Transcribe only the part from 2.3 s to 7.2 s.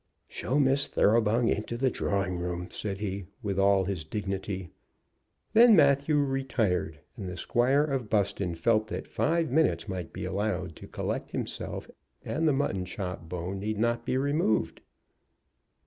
room," said he with all his dignity. Then Matthew retired,